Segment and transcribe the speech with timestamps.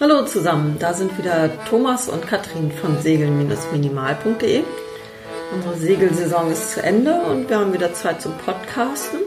[0.00, 4.64] Hallo zusammen, da sind wieder Thomas und Katrin von segeln-minimal.de.
[5.54, 9.20] Unsere Segelsaison ist zu Ende und wir haben wieder Zeit zum Podcasten.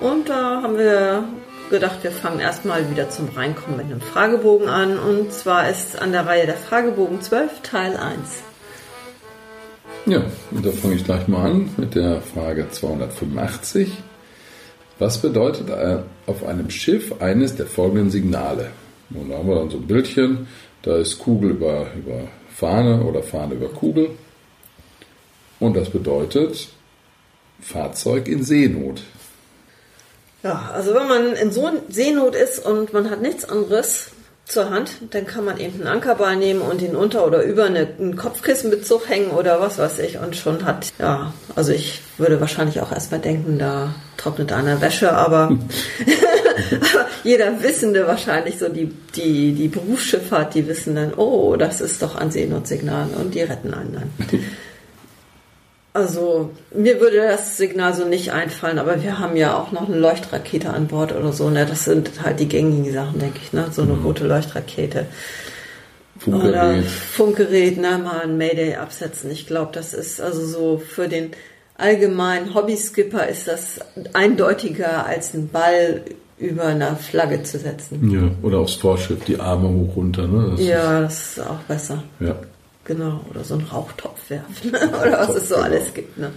[0.00, 1.22] Und da haben wir
[1.70, 4.98] gedacht, wir fangen erstmal wieder zum Reinkommen mit einem Fragebogen an.
[4.98, 8.42] Und zwar ist an der Reihe der Fragebogen 12 Teil 1.
[10.06, 13.92] Ja, und da fange ich gleich mal an mit der Frage 285.
[14.98, 18.72] Was bedeutet äh, auf einem Schiff eines der folgenden Signale?
[19.14, 20.46] Und da haben wir dann so ein Bildchen,
[20.82, 24.10] da ist Kugel über, über Fahne oder Fahne über Kugel.
[25.60, 26.68] Und das bedeutet
[27.60, 29.02] Fahrzeug in Seenot.
[30.42, 34.10] Ja, also wenn man in so Seenot ist und man hat nichts anderes
[34.44, 37.88] zur Hand, dann kann man eben einen Ankerball nehmen und ihn unter oder über eine,
[37.98, 42.80] einen Kopfkissenbezug hängen oder was weiß ich und schon hat, ja, also ich würde wahrscheinlich
[42.80, 45.56] auch erstmal denken, da trocknet einer Wäsche, aber
[47.24, 52.16] jeder Wissende wahrscheinlich so die, die, die Berufsschifffahrt, die wissen dann, oh, das ist doch
[52.16, 54.40] ein Seenotsignal und die retten einen dann.
[55.94, 59.98] Also mir würde das Signal so nicht einfallen, aber wir haben ja auch noch eine
[59.98, 61.50] Leuchtrakete an Bord oder so.
[61.50, 61.66] Ne?
[61.66, 63.52] Das sind halt die gängigen Sachen, denke ich.
[63.52, 63.66] Ne?
[63.70, 64.06] So eine mhm.
[64.06, 65.04] rote Leuchtrakete.
[66.18, 66.48] Funkgerät.
[66.48, 67.98] Oder Funkgerät, ne?
[67.98, 69.30] mal ein Mayday absetzen.
[69.30, 71.32] Ich glaube, das ist also so für den
[71.76, 73.80] allgemeinen Hobbyskipper ist das
[74.14, 76.02] eindeutiger als ein Ball
[76.42, 78.10] über einer Flagge zu setzen.
[78.10, 80.26] Ja, oder aufs Vorschiff, die Arme hoch runter.
[80.26, 80.50] Ne?
[80.50, 82.02] Das ja, das ist auch besser.
[82.20, 82.36] Ja.
[82.84, 85.66] Genau, oder so einen Rauchtopf werfen oder was es so genau.
[85.66, 86.18] alles gibt.
[86.18, 86.32] Ne?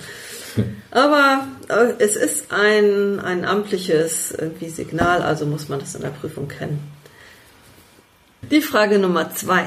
[0.92, 6.09] Aber äh, es ist ein, ein amtliches irgendwie Signal, also muss man das in der
[6.09, 6.80] Prüfung kennen.
[8.52, 9.66] Die Frage Nummer zwei.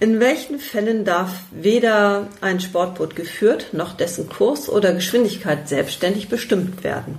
[0.00, 6.82] In welchen Fällen darf weder ein Sportboot geführt noch dessen Kurs oder Geschwindigkeit selbstständig bestimmt
[6.82, 7.18] werden?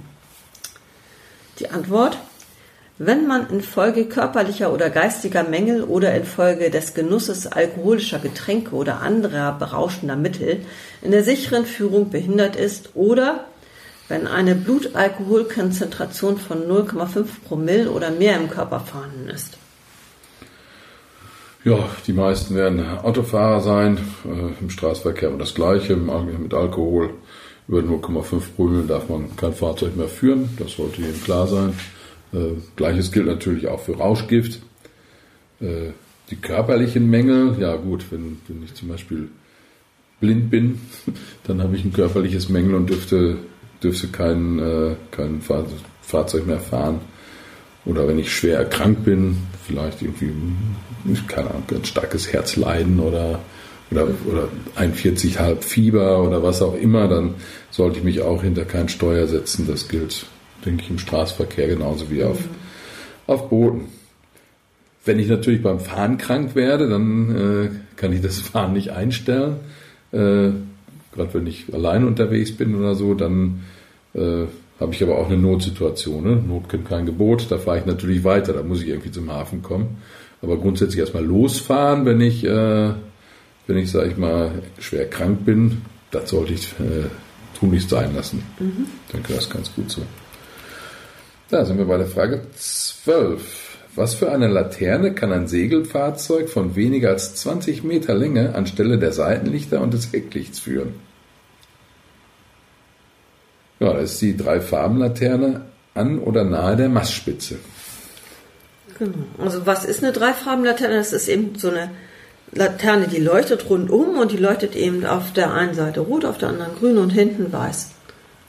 [1.60, 2.18] Die Antwort
[3.06, 9.54] wenn man infolge körperlicher oder geistiger Mängel oder infolge des Genusses alkoholischer Getränke oder anderer
[9.58, 10.62] berauschender Mittel
[11.02, 13.46] in der sicheren Führung behindert ist oder
[14.10, 19.58] wenn eine Blutalkoholkonzentration von 0,5 Promille oder mehr im Körper vorhanden ist.
[21.64, 27.12] Ja, die meisten werden Autofahrer sein, äh, im Straßenverkehr und das Gleiche, mit Alkohol
[27.70, 31.74] über 0,5 Promille darf man kein Fahrzeug mehr führen, das sollte jedem klar sein.
[32.34, 34.60] Äh, Gleiches gilt natürlich auch für Rauschgift.
[35.62, 35.92] Äh,
[36.30, 39.30] die körperlichen Mängel, ja gut, wenn, wenn ich zum Beispiel
[40.20, 40.80] blind bin,
[41.44, 43.38] dann habe ich ein körperliches Mängel und dürfte,
[43.82, 45.42] dürfte kein, äh, kein
[46.02, 47.02] Fahrzeug mehr fahren.
[47.86, 50.32] Oder wenn ich schwer erkrankt bin, vielleicht irgendwie,
[51.28, 53.42] keine Ahnung, ein starkes Herzleiden oder,
[53.92, 57.36] oder, oder 41,5 Fieber oder was auch immer, dann
[57.72, 59.68] sollte ich mich auch hinter kein Steuer setzen.
[59.68, 60.26] Das gilt
[60.66, 62.40] denke ich, im Straßenverkehr genauso wie auf,
[63.28, 63.86] auf Booten.
[65.06, 69.58] Wenn ich natürlich beim Fahren krank werde, dann äh, kann ich das Fahren nicht einstellen.
[70.12, 70.52] Äh,
[71.14, 73.64] Gerade wenn ich allein unterwegs bin oder so, dann
[74.16, 74.46] äh,
[74.80, 76.24] habe ich aber auch eine Notsituation.
[76.24, 76.36] Ne?
[76.36, 79.62] Not kennt kein Gebot, da fahre ich natürlich weiter, da muss ich irgendwie zum Hafen
[79.62, 79.98] kommen.
[80.42, 82.94] Aber grundsätzlich erstmal losfahren, wenn ich, äh,
[83.68, 87.08] wenn ich, sage ich mal, schwer krank bin, das sollte ich äh,
[87.58, 88.44] tun nicht sein lassen.
[88.60, 88.88] Mhm.
[89.06, 90.02] Ich denke, das ist ganz gut so.
[91.54, 93.78] Da sind wir bei der Frage 12.
[93.94, 99.12] Was für eine Laterne kann ein Segelfahrzeug von weniger als 20 Meter Länge anstelle der
[99.12, 100.96] Seitenlichter und des Hecklichts führen?
[103.80, 105.62] Ja, das ist die Dreifarbenlaterne
[105.94, 107.60] an oder nahe der Mastspitze.
[108.98, 109.14] Genau.
[109.38, 110.96] Also was ist eine Dreifarbenlaterne?
[110.96, 111.92] Das ist eben so eine
[112.52, 116.50] Laterne, die leuchtet rundum und die leuchtet eben auf der einen Seite rot, auf der
[116.50, 117.92] anderen grün und hinten weiß.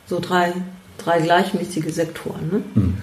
[0.06, 0.54] So drei
[1.04, 2.48] drei gleichmäßige Sektoren.
[2.50, 2.62] Ne?
[2.75, 2.98] Mhm.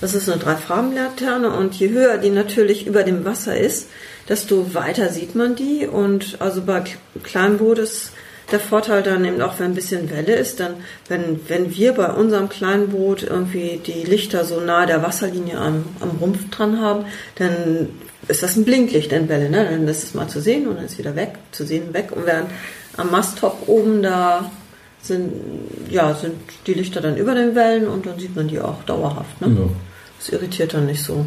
[0.00, 3.88] Das ist eine Dreifarbenlaterne und je höher die natürlich über dem Wasser ist,
[4.28, 5.86] desto weiter sieht man die.
[5.86, 6.84] Und also bei
[7.22, 8.12] Kleinboot ist
[8.50, 10.74] der Vorteil dann eben auch, wenn ein bisschen Welle ist, dann,
[11.08, 16.10] wenn, wenn wir bei unserem Kleinboot irgendwie die Lichter so nahe der Wasserlinie am, am
[16.20, 17.06] Rumpf dran haben,
[17.36, 17.88] dann
[18.28, 19.64] ist das ein Blinklicht in Welle, ne?
[19.64, 22.10] Dann ist es mal zu sehen und dann ist wieder weg, zu sehen weg.
[22.12, 22.50] Und während
[22.96, 24.50] am Masttop oben da
[25.06, 25.32] sind,
[25.90, 26.34] ja, sind
[26.66, 29.40] die Lichter dann über den Wellen und dann sieht man die auch dauerhaft.
[29.40, 29.48] Ne?
[29.48, 29.68] Ja.
[30.18, 31.26] Das irritiert dann nicht so.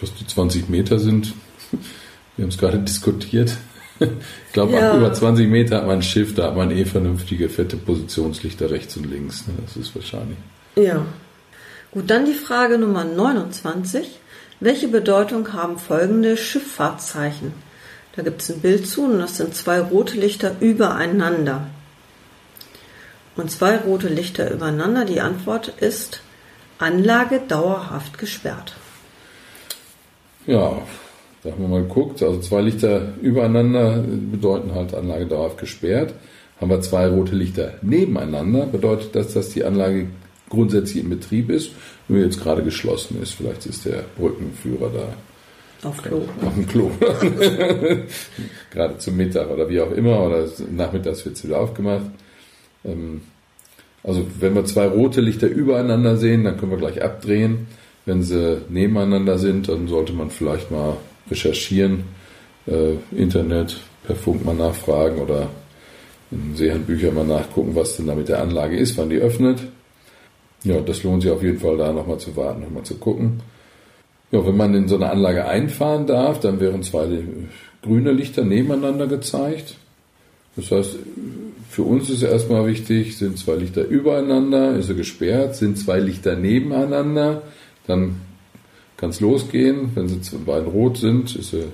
[0.00, 1.34] Was die 20 Meter sind,
[2.36, 3.56] wir haben es gerade diskutiert.
[3.98, 4.94] Ich glaube, ja.
[4.94, 8.96] über 20 Meter hat man ein Schiff, da hat man eh vernünftige, fette Positionslichter rechts
[8.98, 9.46] und links.
[9.46, 9.54] Ne?
[9.64, 10.36] Das ist wahrscheinlich.
[10.76, 11.06] Ja.
[11.92, 14.18] Gut, dann die Frage Nummer 29.
[14.60, 17.52] Welche Bedeutung haben folgende Schifffahrtszeichen?
[18.16, 21.68] Da gibt es ein Bild zu und das sind zwei rote Lichter übereinander
[23.36, 25.04] und zwei rote Lichter übereinander.
[25.04, 26.22] Die Antwort ist
[26.78, 28.76] Anlage dauerhaft gesperrt.
[30.46, 30.82] Ja,
[31.42, 36.14] Da haben wir mal geguckt, also zwei Lichter übereinander bedeuten halt Anlage dauerhaft gesperrt.
[36.60, 40.08] Haben wir zwei rote Lichter nebeneinander, bedeutet das, dass die Anlage
[40.48, 41.70] grundsätzlich in Betrieb ist,
[42.08, 43.34] nur jetzt gerade geschlossen ist.
[43.34, 45.88] Vielleicht ist der Brückenführer da.
[45.88, 46.22] Auf Klo.
[46.44, 46.90] Auf dem Klo.
[48.70, 52.06] gerade zum Mittag oder wie auch immer, oder nachmittags wird es wieder aufgemacht.
[52.86, 53.22] Ähm,
[54.02, 57.66] also wenn wir zwei rote Lichter übereinander sehen, dann können wir gleich abdrehen.
[58.04, 60.96] Wenn sie nebeneinander sind, dann sollte man vielleicht mal
[61.28, 62.04] recherchieren,
[62.66, 65.48] äh, Internet, per Funk mal nachfragen oder
[66.30, 69.60] in Seehandbüchern mal nachgucken, was denn da mit der Anlage ist, wann die öffnet.
[70.62, 73.40] Ja, das lohnt sich auf jeden Fall da nochmal zu warten, nochmal zu gucken.
[74.32, 77.06] Ja, wenn man in so eine Anlage einfahren darf, dann wären zwei
[77.82, 79.76] grüne Lichter nebeneinander gezeigt.
[80.56, 80.96] Das heißt,
[81.68, 86.36] für uns ist erstmal wichtig, sind zwei Lichter übereinander, ist er gesperrt, sind zwei Lichter
[86.36, 87.42] nebeneinander,
[87.86, 88.20] dann
[88.96, 89.90] kann es losgehen.
[89.94, 91.64] Wenn sie beiden rot sind, ist sie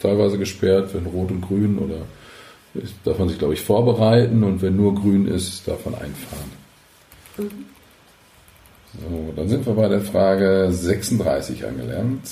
[0.00, 2.06] teilweise gesperrt, wenn rot und grün oder
[3.04, 6.50] darf man sich, glaube ich, vorbereiten und wenn nur grün ist, darf man einfahren.
[7.38, 7.66] Mhm.
[8.94, 12.28] So, dann sind wir bei der Frage 36 angelernt.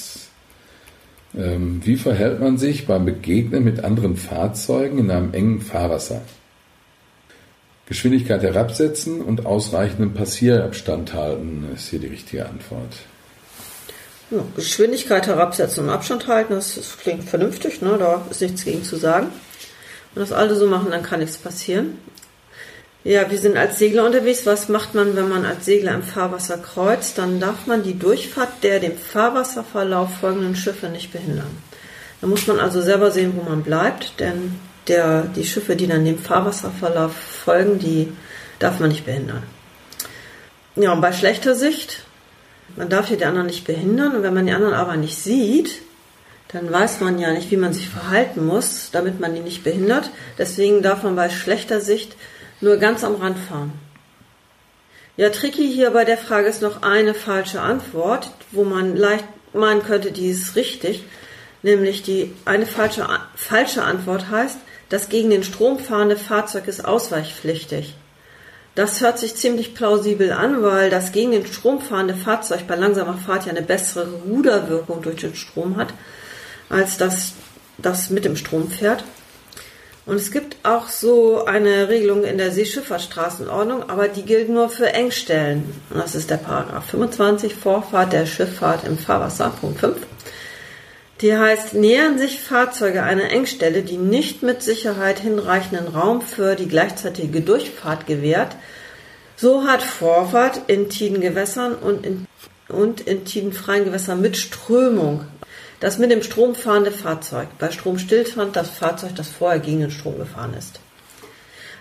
[1.37, 6.23] Ähm, wie verhält man sich beim Begegnen mit anderen Fahrzeugen in einem engen Fahrwasser?
[7.91, 12.95] Geschwindigkeit herabsetzen und ausreichenden Passierabstand halten ist hier die richtige Antwort.
[14.31, 17.97] Ja, Geschwindigkeit herabsetzen und Abstand halten, das, das, klingt vernünftig, ne?
[17.99, 19.27] da ist nichts gegen zu sagen.
[20.15, 21.99] Wenn das alle so machen, dann kann nichts passieren.
[23.03, 24.47] Ja, wir sind als Segler unterwegs.
[24.47, 27.19] Was macht man, wenn man als Segler im Fahrwasser kreuzt?
[27.19, 31.59] Dann darf man die Durchfahrt der dem Fahrwasserverlauf folgenden Schiffe nicht behindern.
[32.21, 34.61] Da muss man also selber sehen, wo man bleibt, denn
[34.91, 38.13] der, die Schiffe, die dann dem Fahrwasserverlauf folgen, die
[38.59, 39.43] darf man nicht behindern.
[40.77, 42.05] Ja, und bei schlechter Sicht
[42.77, 45.83] man darf hier die anderen nicht behindern und wenn man die anderen aber nicht sieht,
[46.49, 50.11] dann weiß man ja nicht, wie man sich verhalten muss, damit man die nicht behindert.
[50.39, 52.17] Deswegen darf man bei schlechter Sicht
[52.61, 53.73] nur ganz am Rand fahren.
[55.17, 59.83] Ja, tricky hier bei der Frage ist noch eine falsche Antwort, wo man leicht meinen
[59.83, 61.05] könnte, die ist richtig.
[61.63, 64.59] Nämlich die eine falsche, falsche Antwort heißt,
[64.91, 67.95] das gegen den Strom fahrende Fahrzeug ist ausweichpflichtig.
[68.75, 73.15] Das hört sich ziemlich plausibel an, weil das gegen den Strom fahrende Fahrzeug bei langsamer
[73.15, 75.95] Fahrt ja eine bessere Ruderwirkung durch den Strom hat,
[76.69, 77.33] als das,
[77.79, 79.05] das mit dem Strom fährt.
[80.07, 84.93] Und es gibt auch so eine Regelung in der Seeschifffahrtsstraßenordnung, aber die gilt nur für
[84.93, 85.73] Engstellen.
[85.91, 89.97] Das ist der Paragraph 25, Vorfahrt der Schifffahrt im Fahrwasser, Punkt 5.
[91.21, 96.69] Die heißt, nähern sich Fahrzeuge einer Engstelle, die nicht mit Sicherheit hinreichenden Raum für die
[96.69, 98.57] gleichzeitige Durchfahrt gewährt,
[99.37, 102.27] so hat Vorfahrt in Tidengewässern und in,
[102.69, 105.27] und in tidenfreien Gewässern mit Strömung
[105.81, 107.49] das mit dem Strom fahrende Fahrzeug.
[107.59, 110.79] Bei Stromstillstand das Fahrzeug, das vorher gegen den Strom gefahren ist.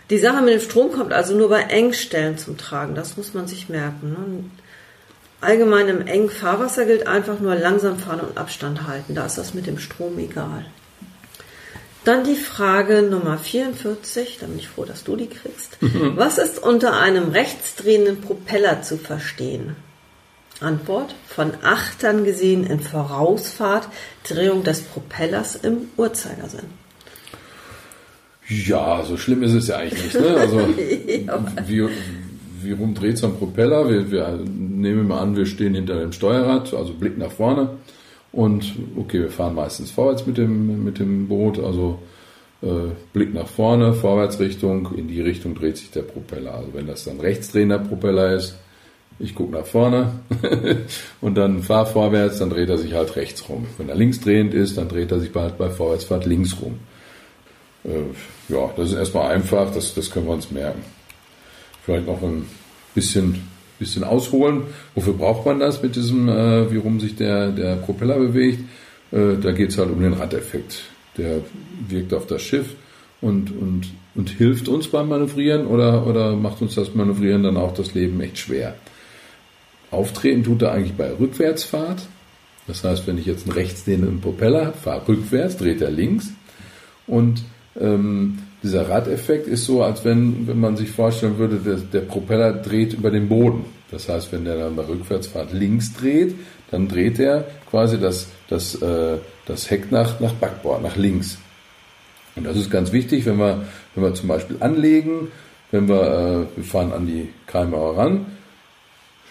[0.10, 2.96] Die Sache mit dem Strom kommt also nur bei Engstellen zum Tragen.
[2.96, 4.52] Das muss man sich merken.
[5.42, 9.16] Allgemein im engen Fahrwasser gilt einfach nur langsam fahren und Abstand halten.
[9.16, 10.66] Da ist das mit dem Strom egal.
[12.04, 15.78] Dann die Frage Nummer 44, da bin ich froh, dass du die kriegst.
[16.16, 19.76] Was ist unter einem rechtsdrehenden Propeller zu verstehen?
[20.62, 23.88] Antwort, von Achtern gesehen in Vorausfahrt,
[24.28, 26.66] Drehung des Propellers im Uhrzeigersinn.
[28.48, 30.20] Ja, so schlimm ist es ja eigentlich nicht.
[30.20, 30.36] Ne?
[30.36, 30.60] Also,
[31.28, 31.46] ja.
[31.68, 31.88] wie,
[32.62, 33.90] wie rum dreht so ein Propeller?
[33.90, 34.40] Wir, wir
[34.82, 37.70] nehmen mal an, wir stehen hinter dem Steuerrad, also Blick nach vorne.
[38.32, 42.00] Und okay, wir fahren meistens vorwärts mit dem, mit dem Boot, also
[42.62, 46.56] äh, Blick nach vorne, Vorwärtsrichtung, in die Richtung dreht sich der Propeller.
[46.56, 48.56] Also wenn das dann rechtsdrehender Propeller ist,
[49.18, 50.22] ich gucke nach vorne
[51.22, 53.68] und dann fahr vorwärts, dann dreht er sich halt rechts rum.
[53.78, 56.80] Wenn er linksdrehend ist, dann dreht er sich bald bei Vorwärtsfahrt links rum.
[57.84, 60.84] Äh, ja, das ist erstmal einfach, das, das können wir uns merken.
[61.84, 62.46] Vielleicht noch ein
[62.94, 63.49] bisschen
[63.80, 64.64] bisschen ausholen.
[64.94, 68.60] Wofür braucht man das mit diesem, äh, wie rum sich der, der Propeller bewegt?
[69.12, 70.84] Äh, da geht es halt um den Radeffekt.
[71.18, 71.42] Der
[71.88, 72.76] wirkt auf das Schiff
[73.22, 77.74] und, und, und hilft uns beim Manövrieren oder, oder macht uns das Manövrieren dann auch
[77.74, 78.76] das Leben echt schwer?
[79.92, 82.08] Auftreten tut er eigentlich bei Rückwärtsfahrt.
[82.68, 86.30] Das heißt, wenn ich jetzt einen rechtsdrehenden Propeller habe, fahre rückwärts, dreht er links.
[87.08, 87.42] Und
[87.80, 92.54] ähm, dieser Radeffekt ist so, als wenn, wenn man sich vorstellen würde, der, der Propeller
[92.54, 93.66] dreht über den Boden.
[93.92, 96.36] Das heißt, wenn der dann bei Rückwärtsfahrt links dreht,
[96.72, 101.38] dann dreht er quasi das, das, äh, das Heck nach, nach Backbord, nach links.
[102.36, 103.64] Und das ist ganz wichtig, wenn wir,
[103.96, 105.30] wenn wir zum Beispiel anlegen,
[105.72, 108.26] wenn wir, äh, wir fahren an die Keimauer ran,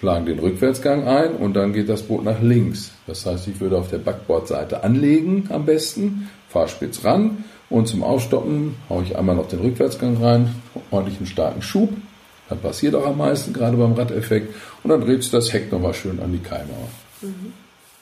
[0.00, 2.92] schlagen den Rückwärtsgang ein und dann geht das Boot nach links.
[3.06, 8.03] Das heißt, ich würde auf der Backbordseite anlegen am besten, fahre spitz ran und zum
[8.03, 10.55] Aufstoppen haue ich einmal noch den Rückwärtsgang rein,
[10.91, 11.91] ordentlich einen starken Schub.
[12.49, 14.55] Dann passiert auch am meisten, gerade beim Radeffekt.
[14.83, 16.89] Und dann dreht sich das Heck nochmal schön an die Keimauer.
[17.21, 17.53] Mhm.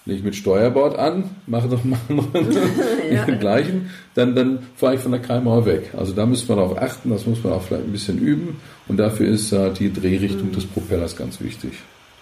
[0.04, 1.98] Lege ich mit Steuerbord an, mache doch mal
[3.10, 3.24] ja.
[3.24, 5.94] den gleichen, dann, dann fahre ich von der Keimauer weg.
[5.96, 8.60] Also da muss man darauf achten, das muss man auch vielleicht ein bisschen üben.
[8.86, 10.52] Und dafür ist äh, die Drehrichtung mhm.
[10.52, 11.72] des Propellers ganz wichtig.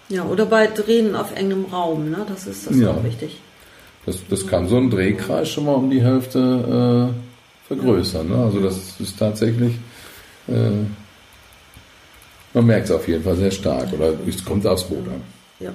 [0.09, 2.25] Ja, oder bei Drehen auf engem Raum, ne?
[2.27, 2.89] das ist das ja.
[2.89, 3.39] auch wichtig.
[4.07, 7.24] Das, das kann so ein Drehkreis schon mal um die Hälfte äh,
[7.67, 8.29] vergrößern.
[8.29, 8.37] Ne?
[8.37, 9.73] Also das ist tatsächlich,
[10.47, 10.85] äh,
[12.53, 15.21] man merkt es auf jeden Fall sehr stark oder es kommt aufs Boot an.
[15.59, 15.71] Ja.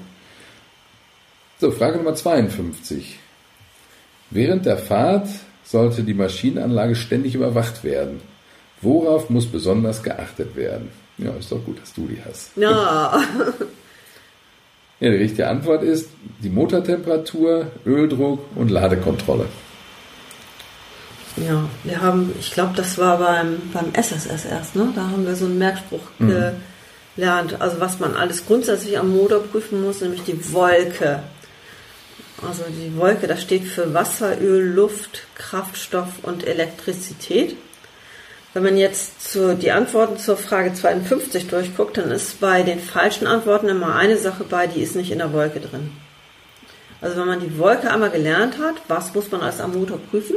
[1.60, 3.18] So, Frage Nummer 52.
[4.30, 5.28] Während der Fahrt
[5.64, 8.20] sollte die Maschinenanlage ständig überwacht werden.
[8.80, 10.88] Worauf muss besonders geachtet werden?
[11.18, 12.56] Ja, ist doch gut, dass du die hast.
[12.56, 13.22] Ja.
[15.00, 16.08] ja, die richtige Antwort ist
[16.42, 19.46] die Motortemperatur, Öldruck und Ladekontrolle.
[21.36, 24.92] Ja, wir haben, ich glaube, das war beim, beim SSS erst, ne?
[24.94, 26.52] Da haben wir so einen Merkspruch mhm.
[27.16, 27.60] gelernt.
[27.60, 31.22] Also was man alles grundsätzlich am Motor prüfen muss, nämlich die Wolke.
[32.46, 37.56] Also die Wolke, das steht für Wasser, Öl, Luft, Kraftstoff und Elektrizität.
[38.52, 43.28] Wenn man jetzt zu, die Antworten zur Frage 52 durchguckt, dann ist bei den falschen
[43.28, 45.92] Antworten immer eine Sache bei, die ist nicht in der Wolke drin.
[47.00, 50.36] Also wenn man die Wolke einmal gelernt hat, was muss man als am Motor prüfen,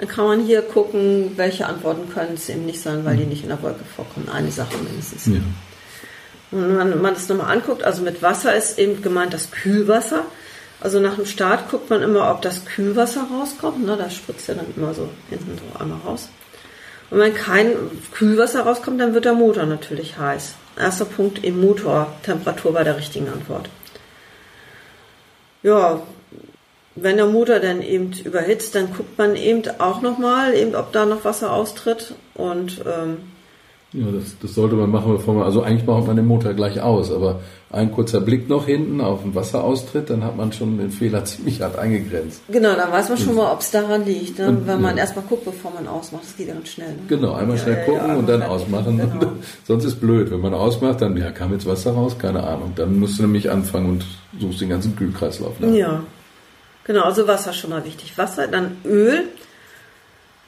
[0.00, 3.42] dann kann man hier gucken, welche Antworten können es eben nicht sein, weil die nicht
[3.42, 4.30] in der Wolke vorkommen.
[4.30, 5.26] Eine Sache mindestens.
[5.26, 5.40] Ja.
[6.52, 10.24] Und wenn man, das nochmal anguckt, also mit Wasser ist eben gemeint das Kühlwasser.
[10.80, 13.84] Also nach dem Start guckt man immer, ob das Kühlwasser rauskommt.
[13.84, 13.98] Ne?
[13.98, 16.30] Das spritzt ja dann immer so hinten so einmal raus.
[17.10, 17.74] Und wenn kein
[18.12, 20.54] Kühlwasser rauskommt, dann wird der Motor natürlich heiß.
[20.78, 23.68] Erster Punkt im Motortemperatur bei der richtigen Antwort.
[25.62, 26.00] Ja,
[26.96, 31.06] wenn der Motor dann eben überhitzt, dann guckt man eben auch nochmal, eben, ob da
[31.06, 32.14] noch Wasser austritt.
[32.34, 33.18] Und ähm,
[33.92, 36.80] ja, das, das sollte man machen, bevor man, also eigentlich macht man den Motor gleich
[36.80, 37.40] aus, aber
[37.72, 41.60] ein kurzer Blick noch hinten auf den Wasseraustritt, dann hat man schon den Fehler ziemlich
[41.60, 42.42] hart eingegrenzt.
[42.48, 44.48] Genau, dann weiß man schon mal, ob es daran liegt, ne?
[44.48, 45.02] Und, wenn man ja.
[45.02, 46.22] erstmal guckt, bevor man ausmacht.
[46.24, 46.88] Das geht ja ganz schnell.
[46.88, 47.02] Ne?
[47.08, 49.00] Genau, einmal schnell ja, gucken ja, und dann ausmachen.
[49.20, 49.32] Genau.
[49.64, 50.30] Sonst ist blöd.
[50.30, 52.72] Wenn man ausmacht, dann ja, kam jetzt Wasser raus, keine Ahnung.
[52.76, 54.04] Dann musst du nämlich anfangen und
[54.38, 55.70] suchst den ganzen Kühlkreislauf nach.
[55.70, 56.02] Ja,
[56.90, 58.18] genau, also Wasser schon mal wichtig.
[58.18, 59.28] Wasser, dann Öl.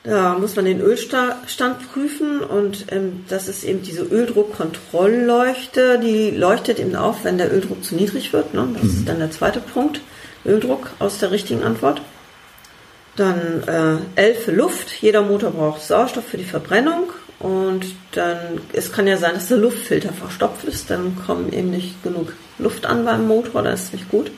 [0.02, 6.80] Da muss man den Ölstand prüfen und ähm, das ist eben diese Öldruckkontrollleuchte, die leuchtet
[6.80, 8.52] eben auf, wenn der Öldruck zu niedrig wird.
[8.52, 8.68] Ne?
[8.74, 8.88] Das mhm.
[8.88, 10.00] ist dann der zweite Punkt.
[10.44, 12.02] Öldruck aus der richtigen Antwort.
[13.14, 13.62] Dann
[14.16, 14.90] äh, L für Luft.
[15.00, 19.58] Jeder Motor braucht Sauerstoff für die Verbrennung und dann es kann ja sein, dass der
[19.58, 20.90] Luftfilter verstopft ist.
[20.90, 24.32] Dann kommt eben nicht genug Luft an beim Motor, das ist nicht gut.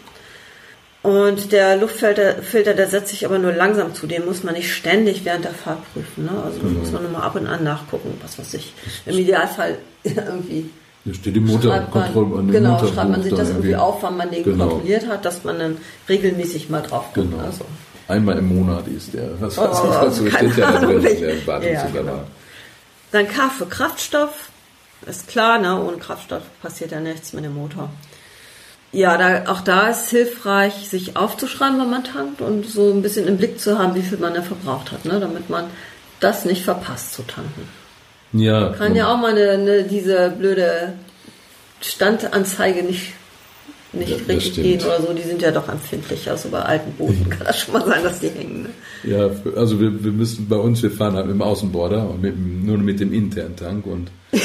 [1.05, 4.07] Und der Luftfilter, Filter, der setzt sich aber nur langsam zu.
[4.07, 6.25] Den muss man nicht ständig während der Fahrt prüfen.
[6.25, 6.31] Ne?
[6.43, 6.79] Also genau.
[6.79, 8.73] muss man nur mal ab und an nachgucken, was weiß ich.
[9.05, 10.71] Im Idealfall irgendwie.
[11.05, 14.45] Hier steht die Motorkontrolle an Genau, schreibt man sich das irgendwie auf, wann man den
[14.45, 14.67] genau.
[14.67, 15.77] kontrolliert hat, dass man dann
[16.09, 17.31] regelmäßig mal drauf guckt.
[17.31, 17.45] Genau.
[17.45, 17.67] Also.
[18.09, 19.39] Einmal im Monat ist der.
[19.43, 22.21] Was, was, oh, was, was steht ja da drin der ja, genau.
[23.13, 24.49] Dann K für Kraftstoff.
[25.05, 25.79] Ist klar, ne?
[25.85, 27.91] ohne Kraftstoff passiert ja nichts mit dem Motor.
[28.95, 33.27] Ja, da, auch da ist hilfreich, sich aufzuschreiben, wenn man tankt und so ein bisschen
[33.27, 35.19] im Blick zu haben, wie viel man da verbraucht hat, ne?
[35.19, 35.65] damit man
[36.21, 37.69] das nicht verpasst zu tanken.
[38.33, 38.71] Ja.
[38.71, 40.95] Kann ja auch mal eine, eine, diese blöde
[41.81, 43.13] Standanzeige nicht,
[43.93, 45.13] nicht ja, richtig gehen oder so.
[45.13, 46.31] Die sind ja doch empfindlich.
[46.31, 48.63] Also bei alten Booten kann das schon mal sein, dass die hängen.
[48.65, 48.71] Ne?
[49.11, 52.37] Ja, also wir, wir müssen bei uns, wir fahren halt mit dem Außenborder und mit,
[52.39, 54.11] nur mit dem internen Tank und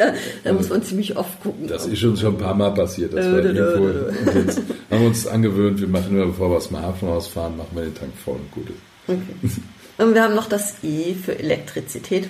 [0.00, 0.14] da,
[0.44, 1.66] da muss man ziemlich oft gucken.
[1.68, 3.12] Das ist uns schon ein paar Mal passiert.
[3.12, 4.58] Das war irgendwo, und jetzt
[4.90, 7.82] haben wir uns angewöhnt, wir machen immer, bevor wir aus dem Hafen rausfahren, machen wir
[7.82, 8.68] den Tank voll und gut
[9.06, 9.50] Okay.
[9.98, 12.28] Und wir haben noch das E für Elektrizität.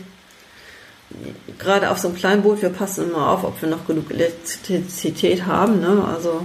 [1.59, 5.47] Gerade auf so einem kleinen Boot, wir passen immer auf, ob wir noch genug Elektrizität
[5.47, 5.81] haben.
[5.81, 6.05] Ne?
[6.05, 6.43] Also,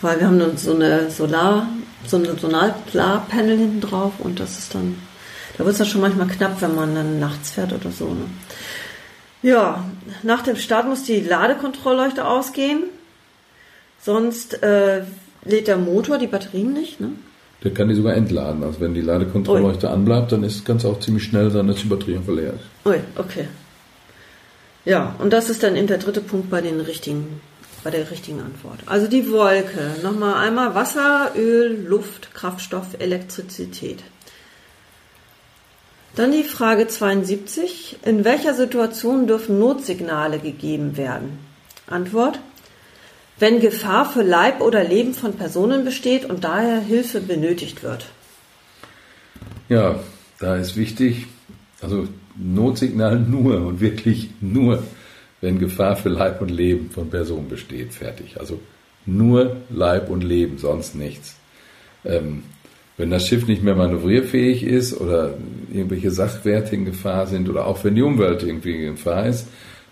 [0.00, 1.68] weil wir haben so eine Solar,
[2.06, 4.96] so ein Solarpanel hinten drauf und das ist dann,
[5.56, 8.08] da wird es dann schon manchmal knapp, wenn man dann nachts fährt oder so.
[8.08, 8.26] Ne?
[9.44, 9.84] Ja,
[10.22, 12.84] nach dem Start muss die Ladekontrollleuchte ausgehen.
[14.00, 15.02] Sonst äh,
[15.44, 16.98] lädt der Motor die Batterien nicht.
[16.98, 17.10] Ne?
[17.62, 18.64] Der kann die sogar entladen.
[18.64, 22.20] Also wenn die Ladekontrollleuchte anbleibt, dann ist ganz auch ziemlich schnell sein, dass die Batterie
[22.24, 22.58] verleert.
[22.86, 23.48] Ui, okay.
[24.86, 27.42] Ja, und das ist dann eben der dritte Punkt bei den richtigen,
[27.82, 28.78] bei der richtigen Antwort.
[28.86, 29.90] Also die Wolke.
[30.02, 34.04] Nochmal einmal Wasser, Öl, Luft, Kraftstoff, Elektrizität.
[36.16, 37.98] Dann die Frage 72.
[38.04, 41.38] In welcher Situation dürfen Notsignale gegeben werden?
[41.86, 42.38] Antwort.
[43.38, 48.06] wenn Gefahr für Leib oder Leben von Personen besteht und daher Hilfe benötigt wird.
[49.68, 49.98] Ja,
[50.38, 51.26] da ist wichtig,
[51.82, 52.06] also
[52.36, 54.84] Notsignal nur und wirklich nur,
[55.40, 57.92] wenn Gefahr für Leib und Leben von Personen besteht.
[57.92, 58.38] Fertig.
[58.38, 58.60] Also
[59.04, 61.36] nur Leib und Leben, sonst nichts.
[62.04, 62.44] Ähm,
[62.96, 65.34] wenn das Schiff nicht mehr manövrierfähig ist oder
[65.72, 69.48] irgendwelche Sachwerte in Gefahr sind oder auch wenn die Umwelt irgendwie in Gefahr ist,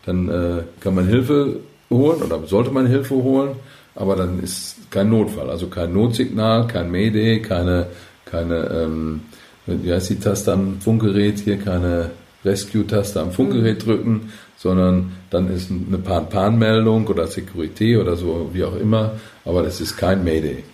[0.06, 3.56] dann äh, kann man Hilfe holen oder sollte man Hilfe holen,
[3.94, 7.86] aber dann ist kein Notfall, also kein Notsignal, kein Mayday, keine,
[8.24, 9.22] keine ähm,
[9.66, 12.10] wie heißt die Taste am Funkgerät hier, keine
[12.44, 13.90] Rescue-Taste am Funkgerät mhm.
[13.90, 19.12] drücken, sondern dann ist eine Pan-Pan-Meldung oder Security oder so, wie auch immer,
[19.44, 20.64] aber das ist kein Mayday.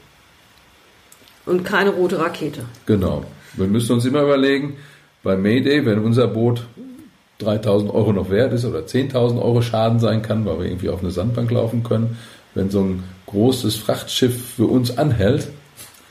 [1.48, 2.62] Und keine rote Rakete.
[2.86, 3.24] Genau.
[3.54, 4.76] Wir müssen uns immer überlegen,
[5.22, 6.62] bei Mayday, wenn unser Boot
[7.38, 11.00] 3000 Euro noch wert ist oder 10.000 Euro Schaden sein kann, weil wir irgendwie auf
[11.00, 12.18] eine Sandbank laufen können,
[12.54, 15.48] wenn so ein großes Frachtschiff für uns anhält,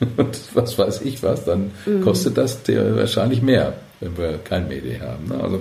[0.16, 2.02] und was weiß ich was, dann mhm.
[2.02, 5.26] kostet das wahrscheinlich mehr, wenn wir kein Mayday haben.
[5.28, 5.42] Ne?
[5.42, 5.60] Also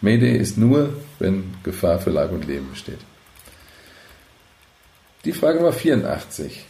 [0.00, 2.98] Mayday ist nur, wenn Gefahr für Leib und Leben besteht.
[5.24, 6.64] Die Frage Nummer 84.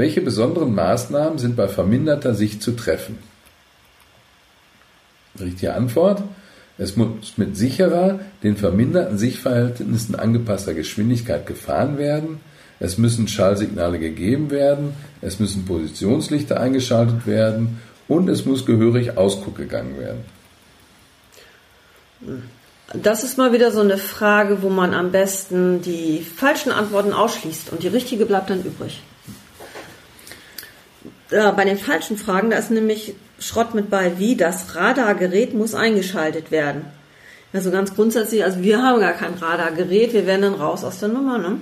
[0.00, 3.18] Welche besonderen Maßnahmen sind bei verminderter Sicht zu treffen?
[5.38, 6.22] Richtige Antwort.
[6.78, 12.40] Es muss mit sicherer, den verminderten Sichtverhältnissen angepasster Geschwindigkeit gefahren werden.
[12.78, 14.94] Es müssen Schallsignale gegeben werden.
[15.20, 17.78] Es müssen Positionslichter eingeschaltet werden.
[18.08, 20.24] Und es muss gehörig Ausguck gegangen werden.
[22.94, 27.70] Das ist mal wieder so eine Frage, wo man am besten die falschen Antworten ausschließt
[27.70, 29.02] und die richtige bleibt dann übrig
[31.30, 35.74] äh, bei den falschen Fragen, da ist nämlich Schrott mit bei, wie das Radargerät muss
[35.74, 36.84] eingeschaltet werden.
[37.52, 41.08] Also ganz grundsätzlich, also wir haben gar kein Radargerät, wir werden dann raus aus der
[41.08, 41.38] Nummer.
[41.38, 41.60] Ne?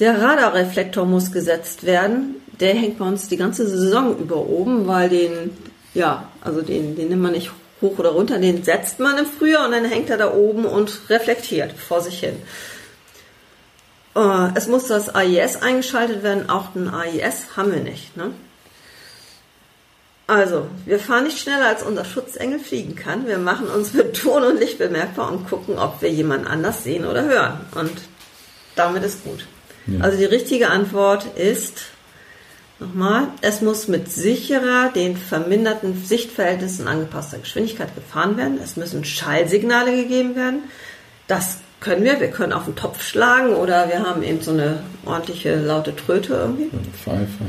[0.00, 2.36] Der Radarreflektor muss gesetzt werden.
[2.58, 5.50] Der hängt bei uns die ganze Saison über oben, weil den,
[5.94, 9.64] ja, also den, den nimmt man nicht hoch oder runter, den setzt man im Frühjahr
[9.66, 12.36] und dann hängt er da oben und reflektiert vor sich hin.
[14.14, 18.16] Äh, es muss das AIS eingeschaltet werden, auch ein AIS haben wir nicht.
[18.16, 18.32] Ne?
[20.26, 23.26] Also, wir fahren nicht schneller, als unser Schutzengel fliegen kann.
[23.26, 27.04] Wir machen uns mit Ton und Licht bemerkbar und gucken, ob wir jemand anders sehen
[27.04, 27.60] oder hören.
[27.74, 27.90] Und
[28.76, 29.46] damit ist gut.
[29.86, 30.04] Ja.
[30.04, 31.80] Also die richtige Antwort ist,
[32.78, 38.60] nochmal, es muss mit sicherer, den verminderten Sichtverhältnissen angepasster Geschwindigkeit gefahren werden.
[38.62, 40.62] Es müssen Schallsignale gegeben werden.
[41.26, 42.20] Das können wir.
[42.20, 46.34] Wir können auf den Topf schlagen oder wir haben eben so eine ordentliche laute Tröte
[46.34, 46.70] irgendwie.
[47.02, 47.44] Pfeife.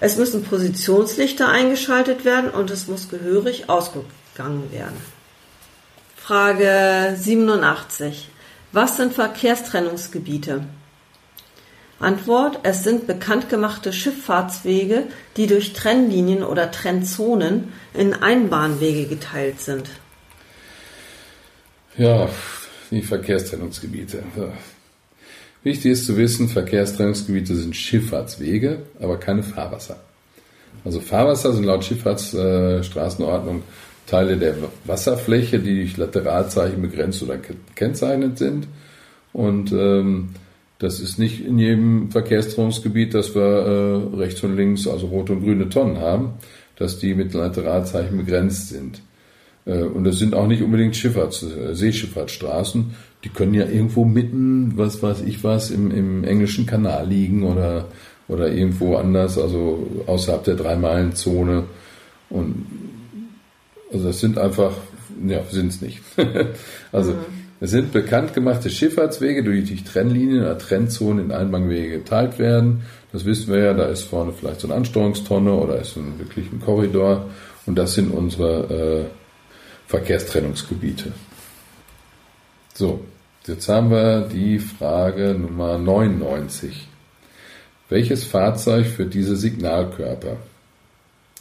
[0.00, 4.96] Es müssen Positionslichter eingeschaltet werden und es muss gehörig ausgegangen werden.
[6.16, 8.28] Frage 87.
[8.72, 10.64] Was sind Verkehrstrennungsgebiete?
[12.00, 15.04] Antwort, es sind bekannt gemachte Schifffahrtswege,
[15.36, 19.90] die durch Trennlinien oder Trennzonen in Einbahnwege geteilt sind.
[21.96, 22.28] Ja,
[22.90, 24.22] die Verkehrstrennungsgebiete.
[25.62, 29.96] Wichtig ist zu wissen, Verkehrstrennungsgebiete sind Schifffahrtswege, aber keine Fahrwasser.
[30.84, 33.62] Also Fahrwasser sind laut Schifffahrtsstraßenordnung
[34.06, 38.66] Teile der Wasserfläche, die durch Lateralzeichen begrenzt oder gekennzeichnet sind.
[39.32, 40.30] Und ähm,
[40.78, 45.42] das ist nicht in jedem Verkehrstrennungsgebiet, dass wir äh, rechts und links, also rote und
[45.42, 46.34] grüne Tonnen haben,
[46.76, 49.02] dass die mit Lateralzeichen begrenzt sind.
[49.68, 52.94] Äh, und das sind auch nicht unbedingt Schifffahrts, äh, Seeschifffahrtsstraßen.
[53.24, 57.86] Die können ja irgendwo mitten, was weiß ich was, im, im englischen Kanal liegen oder,
[58.28, 61.64] oder irgendwo anders, also außerhalb der Drei-Meilen-Zone.
[62.30, 62.66] Und
[63.92, 64.72] also das sind einfach,
[65.26, 66.00] ja, sind es nicht.
[66.92, 67.18] also mhm.
[67.60, 72.82] es sind bekannt gemachte Schifffahrtswege, die durch Trennlinien oder Trennzonen in Einbahnwege geteilt werden.
[73.12, 76.52] Das wissen wir ja, da ist vorne vielleicht so eine Ansteuerungstonne oder ist ein, wirklich
[76.52, 77.30] ein Korridor.
[77.66, 79.27] Und das sind unsere äh,
[79.88, 81.12] Verkehrstrennungsgebiete.
[82.74, 83.04] So,
[83.46, 86.86] jetzt haben wir die Frage Nummer 99.
[87.88, 90.36] Welches Fahrzeug für diese Signalkörper?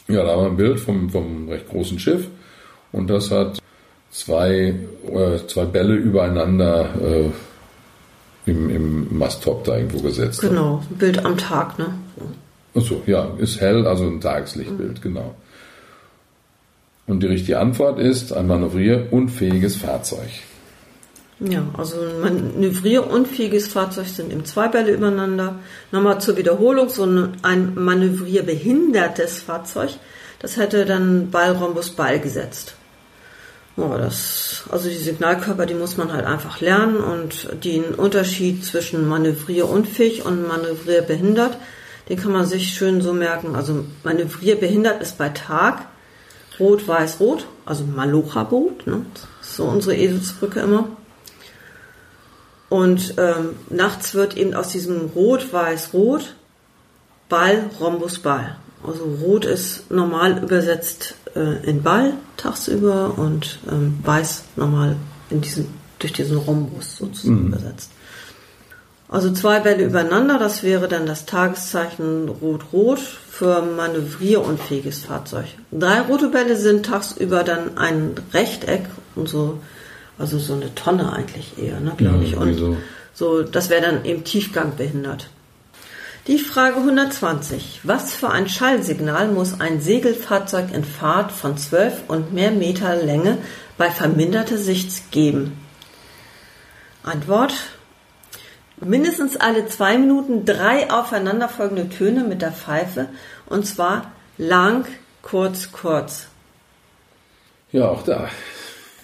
[0.08, 2.28] Ja, da haben wir ein Bild vom, vom recht großen Schiff
[2.94, 3.60] und das hat
[4.12, 4.74] zwei,
[5.12, 7.30] äh, zwei Bälle übereinander äh,
[8.50, 10.40] im, im Masttop da irgendwo gesetzt.
[10.40, 11.94] Genau, ein Bild am Tag, ne?
[12.74, 15.02] Achso, ja, ist hell, also ein Tageslichtbild, mhm.
[15.02, 15.36] genau.
[17.08, 20.30] Und die richtige Antwort ist ein manövrierunfähiges Fahrzeug.
[21.39, 25.60] Ja, also ein manövrierunfähiges Fahrzeug sind eben zwei Bälle übereinander.
[25.91, 29.91] Nochmal zur Wiederholung, so ein manövrierbehindertes Fahrzeug,
[30.39, 32.76] das hätte dann Ball, Rhombus, Ball gesetzt.
[33.78, 39.08] Ja, das, also die Signalkörper, die muss man halt einfach lernen und den Unterschied zwischen
[39.08, 41.58] manövrierunfähig und manövrierbehindert,
[42.10, 43.56] den kann man sich schön so merken.
[43.56, 45.86] Also manövrierbehindert ist bei Tag
[46.60, 49.06] rot, weiß, rot, also Malocha-Boot, ne?
[49.41, 50.89] So unsere Eselsbrücke immer.
[52.70, 56.36] Und ähm, nachts wird eben aus diesem Rot, Weiß, Rot
[57.30, 58.58] Ball, Rhombus, Ball.
[58.86, 64.96] Also Rot ist normal übersetzt äh, in Ball tagsüber und ähm, Weiß normal
[65.30, 65.67] in diesen,
[66.00, 67.48] durch diesen Rhombus sozusagen mhm.
[67.48, 67.91] übersetzt.
[69.10, 73.00] Also zwei Bälle übereinander, das wäre dann das Tageszeichen Rot-Rot
[73.38, 75.45] für manövrierunfähiges Fahrzeug.
[75.71, 79.60] Drei rote Bälle sind tagsüber dann ein Rechteck und so
[80.19, 82.36] also so eine Tonne eigentlich eher, ne, glaube ja, ich.
[82.36, 82.78] Und so.
[83.13, 85.30] so, das wäre dann eben Tiefgang behindert.
[86.26, 87.82] Die Frage 120.
[87.84, 93.38] Was für ein Schallsignal muss ein Segelfahrzeug in Fahrt von 12 und mehr Meter Länge
[93.78, 95.58] bei verminderter Sicht geben?
[97.04, 97.54] Antwort.
[98.86, 103.10] Mindestens alle zwei Minuten drei aufeinanderfolgende Töne mit der Pfeife
[103.48, 104.86] und zwar lang,
[105.22, 106.28] kurz, kurz.
[107.72, 108.30] Ja, auch da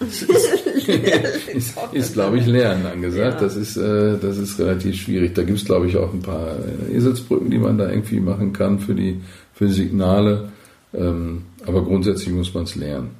[0.00, 3.40] ist, ist, ist glaube ich, Lernen angesagt.
[3.40, 3.46] Ja.
[3.46, 5.34] Das, ist, äh, das ist relativ schwierig.
[5.34, 6.56] Da gibt es, glaube ich, auch ein paar
[6.92, 9.20] Eselsbrücken, die man da irgendwie machen kann für die,
[9.52, 10.48] für die Signale.
[10.92, 13.10] Ähm, aber grundsätzlich muss man es lernen.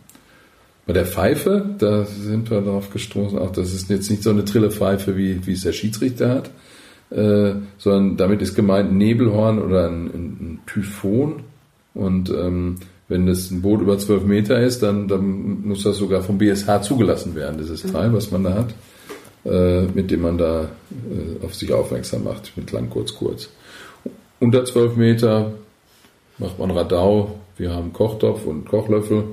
[0.86, 4.44] Bei der Pfeife, da sind wir darauf gestoßen, auch das ist jetzt nicht so eine
[4.44, 6.50] Trillepfeife, wie, wie es der Schiedsrichter hat,
[7.10, 11.44] äh, sondern damit ist gemeint ein Nebelhorn oder ein, ein Typhon.
[11.94, 12.76] Und ähm,
[13.08, 16.82] wenn das ein Boot über 12 Meter ist, dann, dann muss das sogar vom BSH
[16.82, 17.92] zugelassen werden, dieses mhm.
[17.92, 18.74] Teil, was man da hat,
[19.44, 23.48] äh, mit dem man da äh, auf sich aufmerksam macht, mit lang, kurz, kurz.
[24.38, 25.52] Unter 12 Meter
[26.38, 27.38] macht man Radau.
[27.56, 29.24] Wir haben Kochtopf und Kochlöffel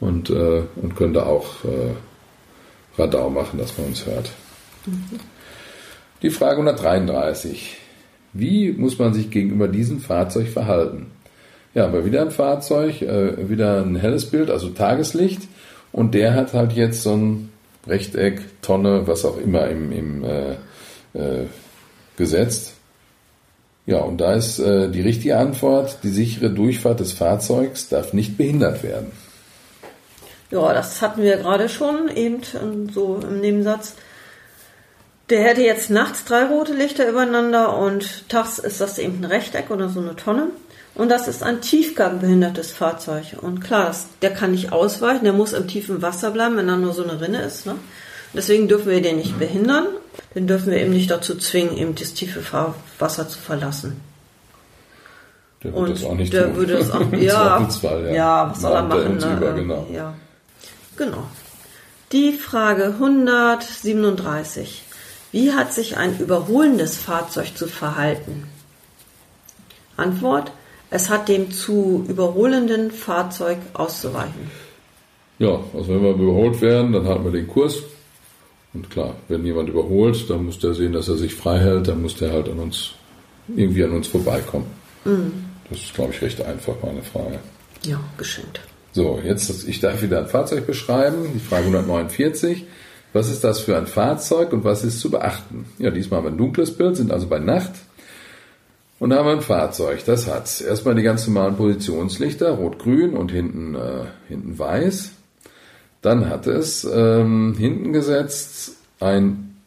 [0.00, 4.30] und, äh, und können da auch äh, Radau machen, dass man uns hört.
[4.86, 5.18] Mhm.
[6.22, 7.76] Die Frage 133.
[8.32, 11.06] Wie muss man sich gegenüber diesem Fahrzeug verhalten?
[11.74, 15.42] Ja, aber wieder ein Fahrzeug, äh, wieder ein helles Bild, also Tageslicht.
[15.92, 17.50] Und der hat halt jetzt so ein
[17.86, 20.52] Rechteck, Tonne, was auch immer im, im äh,
[21.14, 21.46] äh,
[22.16, 22.74] gesetzt.
[23.86, 28.36] Ja, und da ist äh, die richtige Antwort, die sichere Durchfahrt des Fahrzeugs darf nicht
[28.36, 29.12] behindert werden.
[30.50, 32.42] Ja, das hatten wir gerade schon, eben
[32.92, 33.94] so im Nebensatz.
[35.28, 39.70] Der hätte jetzt nachts drei rote Lichter übereinander und tags ist das eben ein Rechteck
[39.70, 40.48] oder so eine Tonne.
[40.94, 43.36] Und das ist ein tiefgangbehindertes Fahrzeug.
[43.40, 46.76] Und klar, das, der kann nicht ausweichen, der muss im tiefen Wasser bleiben, wenn da
[46.76, 47.66] nur so eine Rinne ist.
[47.66, 47.76] Ne?
[48.34, 49.86] Deswegen dürfen wir den nicht behindern.
[50.34, 52.42] Den dürfen wir eben nicht dazu zwingen, eben das tiefe
[52.98, 54.00] Wasser zu verlassen.
[55.62, 56.56] Der würde das auch nicht der tun.
[56.56, 58.10] Würde es auch, ja, ja.
[58.10, 59.16] ja, was soll er machen?
[59.18, 59.36] Ne?
[59.36, 59.86] Über, genau.
[59.92, 60.14] Ja.
[60.98, 61.26] Genau.
[62.12, 64.82] Die Frage 137.
[65.32, 68.44] Wie hat sich ein überholendes Fahrzeug zu verhalten?
[69.96, 70.52] Antwort.
[70.90, 74.50] Es hat dem zu überholenden Fahrzeug auszuweichen.
[75.38, 77.76] Ja, also wenn wir überholt werden, dann halten wir den Kurs.
[78.72, 82.00] Und klar, wenn jemand überholt, dann muss der sehen, dass er sich frei hält, dann
[82.00, 82.92] muss der halt an uns,
[83.54, 84.66] irgendwie an uns vorbeikommen.
[85.04, 85.44] Mhm.
[85.68, 87.38] Das ist, glaube ich, recht einfach, meine Frage.
[87.82, 88.60] Ja, geschenkt.
[88.98, 91.30] So, jetzt, ich darf wieder ein Fahrzeug beschreiben.
[91.32, 92.64] Die Frage 149.
[93.12, 95.66] Was ist das für ein Fahrzeug und was ist zu beachten?
[95.78, 97.70] Ja, diesmal haben wir ein dunkles Bild, sind also bei Nacht.
[98.98, 103.30] Und da haben wir ein Fahrzeug, das hat erstmal die ganz normalen Positionslichter, rot-grün und
[103.30, 105.12] hinten, äh, hinten weiß.
[106.02, 109.60] Dann hat es ähm, hinten gesetzt ein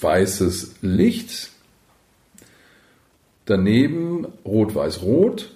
[0.00, 1.50] weißes Licht,
[3.44, 5.53] daneben rot-weiß-rot.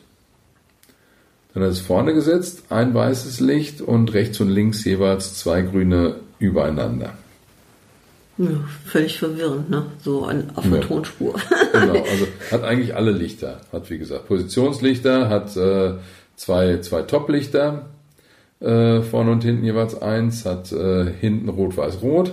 [1.54, 6.16] Dann hat es vorne gesetzt ein weißes Licht und rechts und links jeweils zwei grüne
[6.38, 7.14] übereinander.
[8.38, 8.50] Ja,
[8.84, 9.86] völlig verwirrend, ne?
[10.04, 10.86] So ein, auf der ja.
[10.86, 11.34] Tonspur.
[11.72, 13.60] genau, also hat eigentlich alle Lichter.
[13.72, 15.94] Hat wie gesagt Positionslichter, hat äh,
[16.36, 17.86] zwei, zwei Top-Lichter,
[18.60, 22.32] äh, vorne und hinten jeweils eins, hat äh, hinten rot-weiß-rot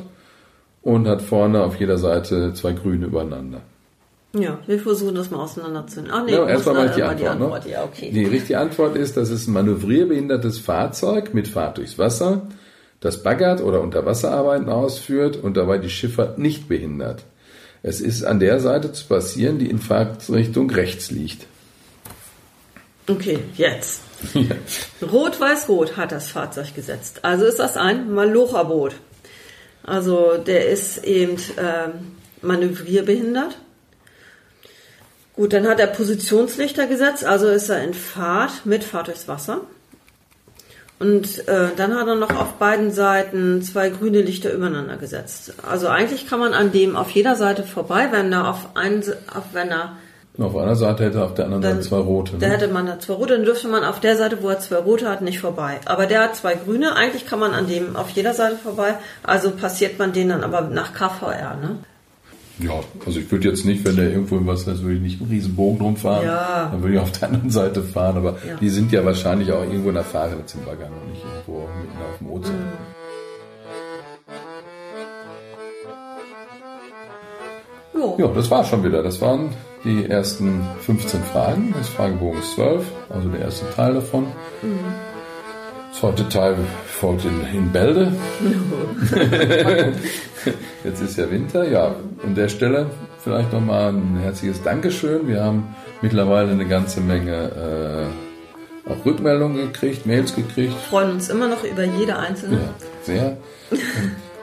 [0.83, 3.61] und hat vorne auf jeder Seite zwei grüne übereinander.
[4.37, 6.11] Ja, wir versuchen das mal auseinanderzunehmen.
[6.13, 7.19] Ach nee, ja, erstmal mal die Antwort.
[7.19, 7.65] Die, Antwort.
[7.65, 7.71] Ne?
[7.71, 8.11] Ja, okay.
[8.11, 12.43] die richtige Antwort ist, das ist ein manövrierbehindertes Fahrzeug mit Fahrt durchs Wasser
[13.05, 17.23] das baggert oder Unterwasserarbeiten ausführt und dabei die Schifffahrt nicht behindert.
[17.83, 21.45] Es ist an der Seite zu passieren, die in Fahrtrichtung rechts liegt.
[23.07, 24.01] Okay, jetzt.
[25.03, 27.19] Rot-Weiß-Rot hat das Fahrzeug gesetzt.
[27.21, 28.95] Also ist das ein Malocha-Boot.
[29.83, 31.89] Also der ist eben äh,
[32.41, 33.55] manövrierbehindert.
[35.35, 39.61] Gut, dann hat er Positionslichter gesetzt, also ist er in Fahrt mit Fahrt durchs Wasser.
[40.97, 45.53] Und äh, dann hat er noch auf beiden Seiten zwei grüne Lichter übereinander gesetzt.
[45.69, 49.43] Also eigentlich kann man an dem auf jeder Seite vorbei, wenn er auf, ein, auf
[49.51, 49.97] wenn er
[50.39, 52.33] auf einer Seite hätte er auf der anderen dann, Seite zwei rote.
[52.33, 52.39] Ne?
[52.39, 54.77] Da hätte man da zwei rote, dann dürfte man auf der Seite, wo er zwei
[54.77, 55.79] rote hat, nicht vorbei.
[55.85, 59.51] Aber der hat zwei grüne, eigentlich kann man an dem auf jeder Seite vorbei, also
[59.51, 61.77] passiert man den dann aber nach KVR, ne?
[62.59, 62.71] Ja,
[63.05, 65.29] also ich würde jetzt nicht, wenn der irgendwo im Wasser ist, würde ich nicht einen
[65.29, 66.25] riesen Bogen rumfahren.
[66.25, 66.69] Ja.
[66.71, 68.15] Dann würde ich auf der anderen Seite fahren.
[68.17, 68.55] Aber Ja.
[68.61, 71.97] die sind ja wahrscheinlich auch irgendwo in der Fahre zum Bagger und nicht irgendwo mitten
[72.09, 72.55] auf dem Ozean.
[77.93, 78.15] Jo.
[78.19, 79.03] Ja, das war schon wieder.
[79.03, 79.49] Das waren
[79.83, 84.27] die ersten 15 Fragen des Fragebogens 12, also der erste Teil davon.
[84.61, 84.69] Der
[85.99, 88.11] zweite Teil folgt in, in Bälde.
[90.83, 91.67] Jetzt ist ja Winter.
[91.69, 92.87] Ja, an der Stelle
[93.23, 95.27] vielleicht nochmal ein herzliches Dankeschön.
[95.27, 98.09] Wir haben mittlerweile eine ganze Menge
[98.87, 100.73] äh, auch Rückmeldungen gekriegt, Mails gekriegt.
[100.89, 102.57] Freuen uns immer noch über jede einzelne.
[102.57, 103.37] Ja, sehr.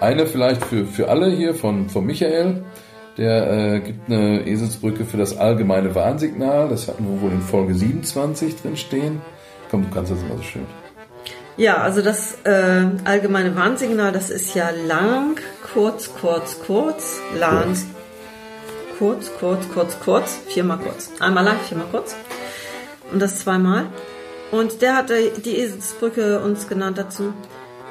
[0.00, 2.64] Eine vielleicht für, für alle hier von, von Michael.
[3.18, 6.70] Der äh, gibt eine Eselsbrücke für das allgemeine Warnsignal.
[6.70, 9.20] Das hatten wir wohl in Folge 27 drin stehen.
[9.70, 10.81] Komm, du kannst das mal so schön.
[11.56, 15.36] Ja, also das äh, allgemeine Warnsignal, das ist ja lang,
[15.74, 17.76] kurz, kurz, kurz, lang,
[18.98, 21.10] kurz, kurz, kurz, kurz, viermal kurz.
[21.20, 22.16] Einmal lang, viermal kurz.
[23.12, 23.86] Und das zweimal.
[24.50, 27.34] Und der hatte die Eselsbrücke uns genannt dazu.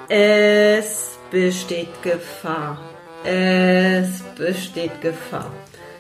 [0.10, 2.80] Es besteht Gefahr.
[3.24, 5.52] Es besteht Gefahr.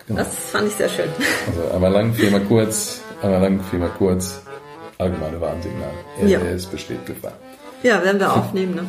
[0.08, 0.19] Genau.
[0.19, 1.10] Das fand ich sehr schön.
[1.47, 4.41] Also einmal lang, viermal kurz, einmal lang, viermal kurz.
[5.02, 5.90] Allgemeine Warnsignal.
[6.26, 6.40] Ja.
[6.40, 7.34] Es besteht Gefahr.
[7.82, 8.84] Ja, werden wir aufnehmen, ne?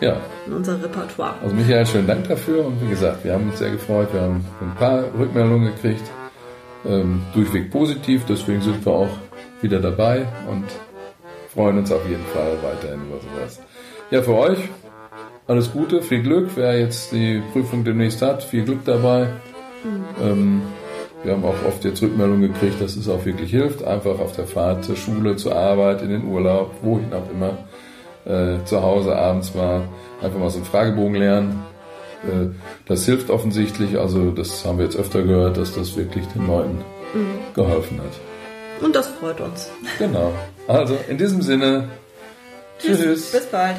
[0.00, 1.36] Ja, In unser Repertoire.
[1.42, 2.66] also Michael, schönen Dank dafür.
[2.66, 4.12] Und wie gesagt, wir haben uns sehr gefreut.
[4.12, 6.02] Wir haben ein paar Rückmeldungen gekriegt.
[6.84, 8.24] Ähm, durchweg positiv.
[8.28, 9.08] Deswegen sind wir auch
[9.62, 10.64] wieder dabei und
[11.54, 13.58] freuen uns auf jeden Fall weiterhin über sowas.
[14.10, 14.58] Ja, für euch
[15.46, 16.50] alles Gute, viel Glück.
[16.56, 19.28] Wer jetzt die Prüfung demnächst hat, viel Glück dabei.
[20.22, 20.60] Ähm,
[21.26, 23.84] wir haben auch oft jetzt Rückmeldungen gekriegt, dass es auch wirklich hilft.
[23.84, 27.58] Einfach auf der Fahrt zur Schule, zur Arbeit, in den Urlaub, wohin auch immer.
[28.24, 29.82] Äh, zu Hause abends mal
[30.22, 31.64] einfach mal so einen Fragebogen lernen.
[32.24, 32.54] Äh,
[32.86, 33.98] das hilft offensichtlich.
[33.98, 36.78] Also das haben wir jetzt öfter gehört, dass das wirklich den Leuten
[37.54, 38.84] geholfen hat.
[38.84, 39.70] Und das freut uns.
[39.98, 40.32] Genau.
[40.68, 41.88] Also in diesem Sinne.
[42.78, 43.32] Tschüss.
[43.32, 43.76] Bis bald.